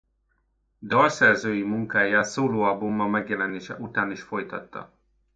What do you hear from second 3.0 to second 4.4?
megjelenése után is